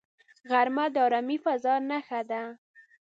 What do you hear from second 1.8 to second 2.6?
نښه ده